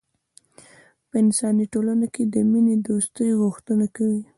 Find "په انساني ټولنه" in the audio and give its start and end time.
1.09-2.07